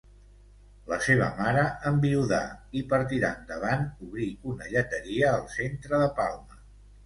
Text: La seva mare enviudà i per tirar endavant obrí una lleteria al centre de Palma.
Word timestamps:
La 0.93 0.97
seva 1.07 1.27
mare 1.41 1.65
enviudà 1.89 2.41
i 2.81 2.83
per 2.95 3.01
tirar 3.13 3.31
endavant 3.43 3.87
obrí 4.09 4.33
una 4.55 4.73
lleteria 4.75 5.33
al 5.37 5.49
centre 5.61 6.05
de 6.05 6.13
Palma. 6.21 6.63